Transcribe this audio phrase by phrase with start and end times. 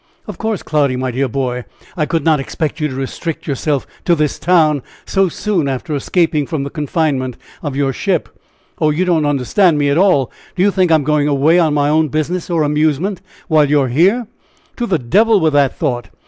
[0.25, 1.63] "Of course, Cloudy, my dear boy,
[1.95, 6.47] I could not expect you to restrict yourself to this town so soon after escaping
[6.47, 8.27] from the confinement of your ship!"
[8.79, 8.89] "Oh!
[8.89, 10.31] you don't understand me at all!
[10.55, 13.79] Do you think I am going away on my own business, or amusement, while you
[13.79, 14.25] are here?
[14.77, 16.09] To the devil with the thought!